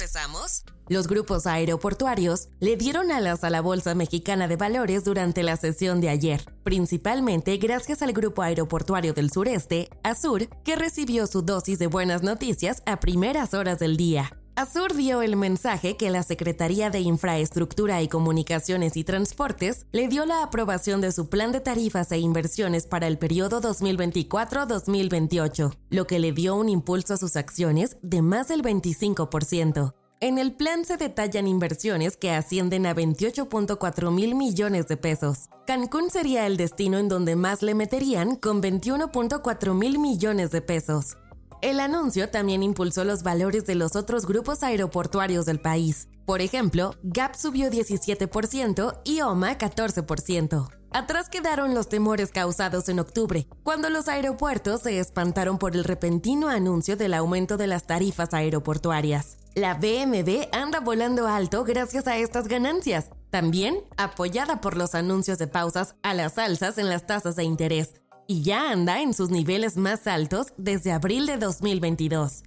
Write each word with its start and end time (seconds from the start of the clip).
qué 0.00 0.04
empezamos? 0.04 0.64
Los 0.88 1.08
grupos 1.08 1.46
aeroportuarios 1.46 2.48
le 2.58 2.76
dieron 2.76 3.12
alas 3.12 3.44
a 3.44 3.50
la 3.50 3.60
Bolsa 3.60 3.94
Mexicana 3.94 4.48
de 4.48 4.56
Valores 4.56 5.04
durante 5.04 5.42
la 5.42 5.58
sesión 5.58 6.00
de 6.00 6.08
ayer, 6.08 6.42
principalmente 6.64 7.58
gracias 7.58 8.00
al 8.00 8.12
Grupo 8.12 8.42
Aeroportuario 8.42 9.12
del 9.12 9.30
Sureste, 9.30 9.90
Azur, 10.02 10.48
que 10.64 10.76
recibió 10.76 11.26
su 11.26 11.42
dosis 11.42 11.78
de 11.78 11.86
buenas 11.86 12.22
noticias 12.22 12.82
a 12.86 12.98
primeras 12.98 13.52
horas 13.52 13.78
del 13.78 13.98
día. 13.98 14.32
Azur 14.56 14.94
dio 14.94 15.22
el 15.22 15.36
mensaje 15.36 15.96
que 15.96 16.10
la 16.10 16.22
Secretaría 16.22 16.90
de 16.90 17.00
Infraestructura 17.00 18.02
y 18.02 18.08
Comunicaciones 18.08 18.94
y 18.96 19.04
Transportes 19.04 19.86
le 19.92 20.08
dio 20.08 20.26
la 20.26 20.42
aprobación 20.42 21.00
de 21.00 21.12
su 21.12 21.30
plan 21.30 21.52
de 21.52 21.60
tarifas 21.60 22.12
e 22.12 22.18
inversiones 22.18 22.86
para 22.86 23.06
el 23.06 23.16
periodo 23.16 23.62
2024-2028, 23.62 25.72
lo 25.90 26.06
que 26.06 26.18
le 26.18 26.32
dio 26.32 26.56
un 26.56 26.68
impulso 26.68 27.14
a 27.14 27.16
sus 27.16 27.36
acciones 27.36 27.96
de 28.02 28.20
más 28.22 28.48
del 28.48 28.62
25%. 28.62 29.94
En 30.22 30.36
el 30.36 30.52
plan 30.52 30.84
se 30.84 30.98
detallan 30.98 31.46
inversiones 31.46 32.18
que 32.18 32.30
ascienden 32.30 32.84
a 32.84 32.94
28.4 32.94 34.12
mil 34.12 34.34
millones 34.34 34.86
de 34.86 34.98
pesos. 34.98 35.48
Cancún 35.66 36.10
sería 36.10 36.46
el 36.46 36.58
destino 36.58 36.98
en 36.98 37.08
donde 37.08 37.36
más 37.36 37.62
le 37.62 37.74
meterían 37.74 38.36
con 38.36 38.62
21.4 38.62 39.72
mil 39.72 39.98
millones 39.98 40.50
de 40.50 40.60
pesos. 40.60 41.16
El 41.62 41.80
anuncio 41.80 42.28
también 42.28 42.62
impulsó 42.62 43.04
los 43.04 43.22
valores 43.22 43.64
de 43.64 43.76
los 43.76 43.96
otros 43.96 44.26
grupos 44.26 44.62
aeroportuarios 44.62 45.46
del 45.46 45.58
país. 45.58 46.06
Por 46.26 46.42
ejemplo, 46.42 46.94
Gap 47.02 47.34
subió 47.34 47.70
17% 47.70 49.00
y 49.04 49.22
OMA 49.22 49.56
14%. 49.56 50.79
Atrás 50.92 51.28
quedaron 51.28 51.72
los 51.72 51.88
temores 51.88 52.32
causados 52.32 52.88
en 52.88 52.98
octubre, 52.98 53.46
cuando 53.62 53.90
los 53.90 54.08
aeropuertos 54.08 54.82
se 54.82 54.98
espantaron 54.98 55.56
por 55.56 55.76
el 55.76 55.84
repentino 55.84 56.48
anuncio 56.48 56.96
del 56.96 57.14
aumento 57.14 57.56
de 57.56 57.68
las 57.68 57.86
tarifas 57.86 58.34
aeroportuarias. 58.34 59.36
La 59.54 59.74
BMB 59.74 60.48
anda 60.52 60.80
volando 60.80 61.28
alto 61.28 61.62
gracias 61.62 62.08
a 62.08 62.16
estas 62.16 62.48
ganancias, 62.48 63.10
también 63.30 63.84
apoyada 63.96 64.60
por 64.60 64.76
los 64.76 64.96
anuncios 64.96 65.38
de 65.38 65.46
pausas 65.46 65.94
a 66.02 66.12
las 66.12 66.38
alzas 66.38 66.76
en 66.76 66.88
las 66.88 67.06
tasas 67.06 67.36
de 67.36 67.44
interés, 67.44 67.94
y 68.26 68.42
ya 68.42 68.72
anda 68.72 69.00
en 69.00 69.14
sus 69.14 69.30
niveles 69.30 69.76
más 69.76 70.08
altos 70.08 70.48
desde 70.56 70.90
abril 70.90 71.26
de 71.26 71.36
2022. 71.36 72.42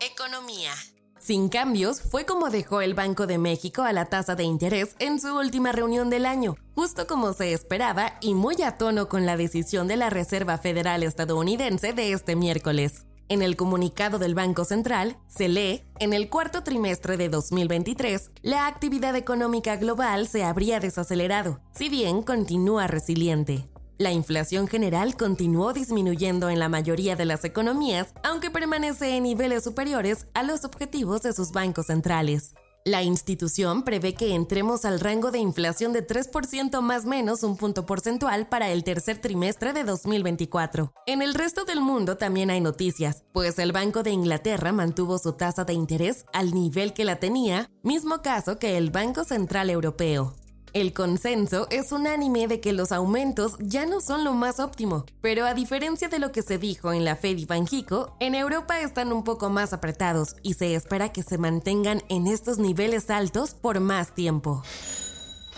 Economía. 0.00 0.72
Sin 1.20 1.50
cambios, 1.50 2.00
fue 2.00 2.24
como 2.24 2.48
dejó 2.48 2.80
el 2.80 2.94
Banco 2.94 3.26
de 3.26 3.36
México 3.36 3.82
a 3.82 3.92
la 3.92 4.06
tasa 4.06 4.36
de 4.36 4.44
interés 4.44 4.96
en 4.98 5.20
su 5.20 5.36
última 5.36 5.70
reunión 5.70 6.08
del 6.08 6.24
año, 6.24 6.56
justo 6.74 7.06
como 7.06 7.34
se 7.34 7.52
esperaba 7.52 8.14
y 8.22 8.32
muy 8.32 8.62
a 8.62 8.78
tono 8.78 9.06
con 9.10 9.26
la 9.26 9.36
decisión 9.36 9.86
de 9.86 9.96
la 9.96 10.08
Reserva 10.08 10.56
Federal 10.56 11.02
estadounidense 11.02 11.92
de 11.92 12.12
este 12.12 12.36
miércoles. 12.36 13.04
En 13.28 13.42
el 13.42 13.54
comunicado 13.54 14.18
del 14.18 14.34
Banco 14.34 14.64
Central 14.64 15.18
se 15.28 15.48
lee, 15.48 15.82
en 15.98 16.14
el 16.14 16.30
cuarto 16.30 16.62
trimestre 16.62 17.18
de 17.18 17.28
2023, 17.28 18.30
la 18.40 18.66
actividad 18.66 19.14
económica 19.14 19.76
global 19.76 20.26
se 20.26 20.42
habría 20.42 20.80
desacelerado, 20.80 21.60
si 21.74 21.90
bien 21.90 22.22
continúa 22.22 22.86
resiliente. 22.86 23.68
La 24.00 24.12
inflación 24.12 24.66
general 24.66 25.14
continuó 25.14 25.74
disminuyendo 25.74 26.48
en 26.48 26.58
la 26.58 26.70
mayoría 26.70 27.16
de 27.16 27.26
las 27.26 27.44
economías, 27.44 28.14
aunque 28.24 28.50
permanece 28.50 29.14
en 29.14 29.24
niveles 29.24 29.62
superiores 29.62 30.26
a 30.32 30.42
los 30.42 30.64
objetivos 30.64 31.20
de 31.20 31.34
sus 31.34 31.52
bancos 31.52 31.88
centrales. 31.88 32.54
La 32.86 33.02
institución 33.02 33.82
prevé 33.82 34.14
que 34.14 34.34
entremos 34.34 34.86
al 34.86 35.00
rango 35.00 35.30
de 35.30 35.40
inflación 35.40 35.92
de 35.92 36.06
3% 36.06 36.80
más 36.80 37.04
menos 37.04 37.42
un 37.42 37.58
punto 37.58 37.84
porcentual 37.84 38.48
para 38.48 38.70
el 38.70 38.84
tercer 38.84 39.18
trimestre 39.18 39.74
de 39.74 39.84
2024. 39.84 40.94
En 41.04 41.20
el 41.20 41.34
resto 41.34 41.66
del 41.66 41.82
mundo 41.82 42.16
también 42.16 42.48
hay 42.48 42.62
noticias, 42.62 43.24
pues 43.34 43.58
el 43.58 43.72
Banco 43.72 44.02
de 44.02 44.12
Inglaterra 44.12 44.72
mantuvo 44.72 45.18
su 45.18 45.34
tasa 45.34 45.66
de 45.66 45.74
interés 45.74 46.24
al 46.32 46.54
nivel 46.54 46.94
que 46.94 47.04
la 47.04 47.16
tenía, 47.16 47.68
mismo 47.82 48.22
caso 48.22 48.58
que 48.58 48.78
el 48.78 48.88
Banco 48.88 49.24
Central 49.24 49.68
Europeo. 49.68 50.32
El 50.72 50.92
consenso 50.92 51.66
es 51.70 51.90
unánime 51.90 52.46
de 52.46 52.60
que 52.60 52.72
los 52.72 52.92
aumentos 52.92 53.56
ya 53.58 53.86
no 53.86 54.00
son 54.00 54.22
lo 54.22 54.34
más 54.34 54.60
óptimo, 54.60 55.04
pero 55.20 55.44
a 55.44 55.52
diferencia 55.52 56.08
de 56.08 56.20
lo 56.20 56.30
que 56.30 56.42
se 56.42 56.58
dijo 56.58 56.92
en 56.92 57.04
la 57.04 57.16
Fed 57.16 57.38
y 57.38 57.44
Banjico, 57.44 58.14
en 58.20 58.36
Europa 58.36 58.78
están 58.78 59.12
un 59.12 59.24
poco 59.24 59.50
más 59.50 59.72
apretados 59.72 60.36
y 60.44 60.54
se 60.54 60.76
espera 60.76 61.08
que 61.08 61.24
se 61.24 61.38
mantengan 61.38 62.02
en 62.08 62.28
estos 62.28 62.58
niveles 62.58 63.10
altos 63.10 63.54
por 63.54 63.80
más 63.80 64.14
tiempo. 64.14 64.62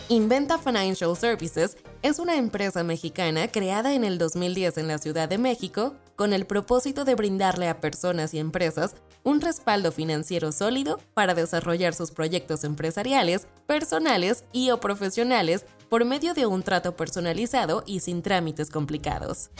Inventa 0.09 0.59
Financial 0.59 1.15
Services 1.15 1.77
es 2.03 2.19
una 2.19 2.37
empresa 2.37 2.83
mexicana 2.83 3.49
creada 3.49 3.93
en 3.93 4.05
el 4.05 4.17
2010 4.17 4.79
en 4.79 4.89
la 4.89 4.97
Ciudad 4.97 5.29
de 5.29 5.37
México 5.37 5.95
con 6.17 6.33
el 6.33 6.47
propósito 6.47 7.05
de 7.05 7.15
brindarle 7.15 7.69
a 7.69 7.81
personas 7.81 8.33
y 8.33 8.39
empresas 8.39 8.95
un 9.25 9.41
respaldo 9.41 9.93
financiero 9.93 10.53
sólido 10.53 10.99
para 11.15 11.35
desarrollar 11.35 11.95
sus 11.95 12.11
proyectos 12.11 12.65
empresariales, 12.65 13.47
personales 13.67 14.45
y 14.53 14.71
o 14.71 14.81
profesionales 14.81 15.65
por 15.89 16.05
medio 16.05 16.35
de 16.35 16.47
un 16.47 16.63
trato 16.63 16.97
personalizado 16.97 17.85
y 17.87 18.01
sin 18.01 18.23
trámites 18.23 18.71
complicados. 18.71 19.51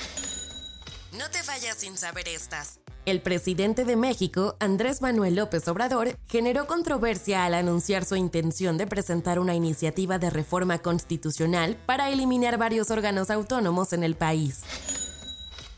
No 1.19 1.29
te 1.31 1.43
vayas 1.47 1.77
sin 1.77 1.99
saber 1.99 2.27
estas. 2.29 2.81
El 3.05 3.21
presidente 3.21 3.85
de 3.85 3.97
México, 3.97 4.57
Andrés 4.61 5.03
Manuel 5.03 5.35
López 5.35 5.67
Obrador, 5.67 6.17
generó 6.29 6.69
controversia 6.69 7.45
al 7.45 7.55
anunciar 7.55 8.05
su 8.05 8.15
intención 8.15 8.79
de 8.79 8.87
presentar 8.87 9.41
una 9.41 9.57
iniciativa 9.57 10.21
de 10.21 10.31
reforma 10.31 10.79
constitucional 10.79 11.77
para 11.85 12.11
eliminar 12.11 12.59
varios 12.59 12.93
órganos 12.93 13.29
autónomos 13.29 13.93
en 13.93 14.05
el 14.05 14.15
país. 14.15 14.61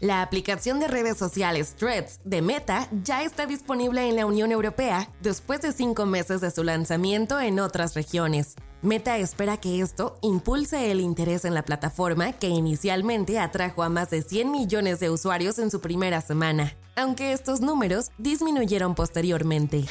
La 0.05 0.21
aplicación 0.21 0.81
de 0.81 0.87
redes 0.87 1.17
sociales 1.17 1.77
Threads 1.79 2.21
de 2.27 2.43
Meta 2.43 2.89
ya 3.03 3.23
está 3.23 3.47
disponible 3.47 4.07
en 4.07 4.17
la 4.17 4.27
Unión 4.27 4.53
Europea 4.53 5.09
después 5.23 5.63
de 5.63 5.73
cinco 5.73 6.05
meses 6.05 6.43
de 6.43 6.51
su 6.51 6.63
lanzamiento 6.63 7.41
en 7.41 7.59
otras 7.59 7.95
regiones. 7.95 8.55
Meta 8.83 9.17
espera 9.17 9.57
que 9.57 9.81
esto 9.81 10.19
impulse 10.21 10.91
el 10.91 11.01
interés 11.01 11.47
en 11.47 11.55
la 11.55 11.65
plataforma 11.65 12.35
que 12.35 12.49
inicialmente 12.49 13.39
atrajo 13.39 13.83
a 13.83 13.89
más 13.89 14.11
de 14.11 14.21
100 14.21 14.51
millones 14.51 15.01
de 15.01 15.09
usuarios 15.09 15.59
en 15.59 15.71
su 15.71 15.81
primera 15.81 16.21
semana, 16.21 16.77
aunque 16.97 17.33
estos 17.33 17.63
números 17.63 18.11
disminuyeron 18.19 18.95
posteriormente. 18.95 19.87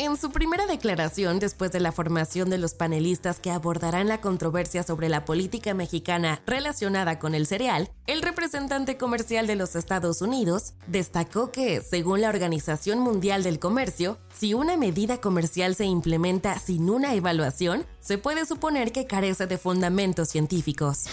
En 0.00 0.16
su 0.16 0.30
primera 0.30 0.64
declaración 0.66 1.40
después 1.40 1.72
de 1.72 1.80
la 1.80 1.90
formación 1.90 2.50
de 2.50 2.56
los 2.56 2.72
panelistas 2.72 3.40
que 3.40 3.50
abordarán 3.50 4.06
la 4.06 4.20
controversia 4.20 4.84
sobre 4.84 5.08
la 5.08 5.24
política 5.24 5.74
mexicana 5.74 6.40
relacionada 6.46 7.18
con 7.18 7.34
el 7.34 7.48
cereal, 7.48 7.90
el 8.06 8.22
representante 8.22 8.96
comercial 8.96 9.48
de 9.48 9.56
los 9.56 9.74
Estados 9.74 10.22
Unidos 10.22 10.74
destacó 10.86 11.50
que, 11.50 11.80
según 11.80 12.20
la 12.20 12.28
Organización 12.28 13.00
Mundial 13.00 13.42
del 13.42 13.58
Comercio, 13.58 14.18
si 14.32 14.54
una 14.54 14.76
medida 14.76 15.20
comercial 15.20 15.74
se 15.74 15.86
implementa 15.86 16.56
sin 16.60 16.88
una 16.90 17.14
evaluación, 17.16 17.84
se 17.98 18.18
puede 18.18 18.46
suponer 18.46 18.92
que 18.92 19.08
carece 19.08 19.48
de 19.48 19.58
fundamentos 19.58 20.28
científicos. 20.28 21.06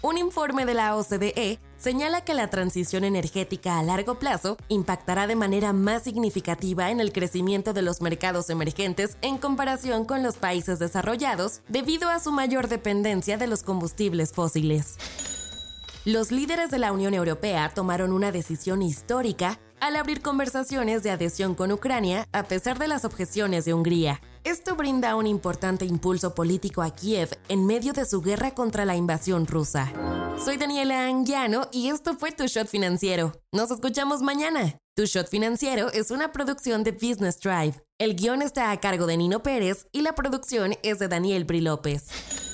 Un 0.00 0.16
informe 0.16 0.64
de 0.64 0.72
la 0.72 0.96
OCDE 0.96 1.58
señala 1.84 2.22
que 2.22 2.32
la 2.32 2.48
transición 2.48 3.04
energética 3.04 3.78
a 3.78 3.82
largo 3.82 4.18
plazo 4.18 4.56
impactará 4.68 5.26
de 5.26 5.36
manera 5.36 5.74
más 5.74 6.02
significativa 6.02 6.90
en 6.90 6.98
el 6.98 7.12
crecimiento 7.12 7.74
de 7.74 7.82
los 7.82 8.00
mercados 8.00 8.48
emergentes 8.48 9.18
en 9.20 9.36
comparación 9.36 10.06
con 10.06 10.22
los 10.22 10.36
países 10.36 10.78
desarrollados 10.78 11.60
debido 11.68 12.08
a 12.08 12.20
su 12.20 12.32
mayor 12.32 12.68
dependencia 12.68 13.36
de 13.36 13.48
los 13.48 13.62
combustibles 13.62 14.32
fósiles. 14.32 14.96
Los 16.06 16.32
líderes 16.32 16.70
de 16.70 16.78
la 16.78 16.90
Unión 16.90 17.12
Europea 17.12 17.70
tomaron 17.74 18.14
una 18.14 18.32
decisión 18.32 18.80
histórica 18.80 19.60
al 19.84 19.96
abrir 19.96 20.22
conversaciones 20.22 21.02
de 21.02 21.10
adhesión 21.10 21.54
con 21.54 21.70
Ucrania 21.70 22.26
a 22.32 22.44
pesar 22.44 22.78
de 22.78 22.88
las 22.88 23.04
objeciones 23.04 23.66
de 23.66 23.74
Hungría. 23.74 24.22
Esto 24.42 24.76
brinda 24.76 25.14
un 25.14 25.26
importante 25.26 25.84
impulso 25.84 26.34
político 26.34 26.80
a 26.80 26.94
Kiev 26.94 27.38
en 27.50 27.66
medio 27.66 27.92
de 27.92 28.06
su 28.06 28.22
guerra 28.22 28.54
contra 28.54 28.86
la 28.86 28.96
invasión 28.96 29.46
rusa. 29.46 29.92
Soy 30.42 30.56
Daniela 30.56 31.04
Anguiano 31.04 31.68
y 31.70 31.90
esto 31.90 32.16
fue 32.16 32.32
Tu 32.32 32.46
Shot 32.46 32.66
Financiero. 32.66 33.32
Nos 33.52 33.70
escuchamos 33.70 34.22
mañana. 34.22 34.74
Tu 34.96 35.04
Shot 35.04 35.28
Financiero 35.28 35.90
es 35.92 36.10
una 36.10 36.32
producción 36.32 36.82
de 36.82 36.92
Business 36.92 37.38
Drive. 37.38 37.74
El 37.98 38.16
guion 38.16 38.40
está 38.40 38.70
a 38.70 38.80
cargo 38.80 39.06
de 39.06 39.18
Nino 39.18 39.42
Pérez 39.42 39.86
y 39.92 40.00
la 40.00 40.14
producción 40.14 40.76
es 40.82 40.98
de 40.98 41.08
Daniel 41.08 41.44
Bri 41.44 41.60
López. 41.60 42.53